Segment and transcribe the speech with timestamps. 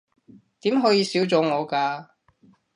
[0.61, 2.07] 點可以少咗我㗎